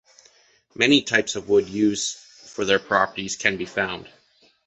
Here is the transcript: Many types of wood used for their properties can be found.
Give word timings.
Many 0.73 1.03
types 1.03 1.35
of 1.35 1.47
wood 1.47 1.69
used 1.69 2.17
for 2.17 2.65
their 2.65 2.79
properties 2.79 3.35
can 3.35 3.57
be 3.57 3.67
found. 3.67 4.09